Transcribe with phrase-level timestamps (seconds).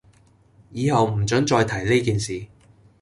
[0.71, 2.47] 以後唔准再提呢件事